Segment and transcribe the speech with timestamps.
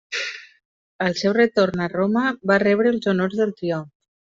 [1.09, 3.93] Al seu retorn a Roma va rebre els honors del triomf.